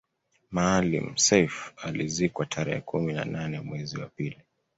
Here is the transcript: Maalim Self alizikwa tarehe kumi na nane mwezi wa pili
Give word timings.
Maalim 0.51 1.17
Self 1.17 1.73
alizikwa 1.77 2.45
tarehe 2.45 2.81
kumi 2.81 3.13
na 3.13 3.25
nane 3.25 3.59
mwezi 3.59 3.97
wa 3.97 4.05
pili 4.05 4.37